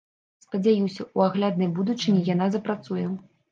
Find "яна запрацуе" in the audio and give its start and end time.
2.33-3.07